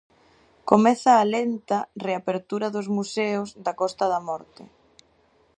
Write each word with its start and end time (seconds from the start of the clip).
Comeza 0.69 1.11
a 1.17 1.23
lenta 1.35 1.79
reapertura 2.05 2.67
dos 2.75 2.87
museos 2.97 3.49
da 3.65 3.73
Costa 3.81 4.05
da 4.13 4.19
Morte. 4.29 4.63